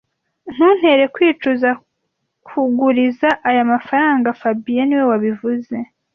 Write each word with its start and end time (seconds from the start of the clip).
Ntuntere 0.53 1.03
kwicuza 1.15 1.69
kuguriza 2.47 3.29
aya 3.49 3.63
mafaranga 3.71 4.27
fabien 4.39 4.85
niwe 4.87 5.05
wabivuze 5.11 5.75